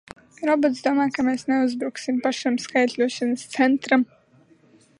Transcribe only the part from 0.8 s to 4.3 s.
domā, ka mēs neuzbruksim pašam skaitļošanas centram!